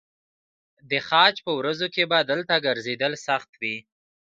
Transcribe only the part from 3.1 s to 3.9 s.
سخت وي.